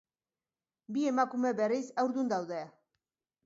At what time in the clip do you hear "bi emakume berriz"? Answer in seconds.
0.95-1.85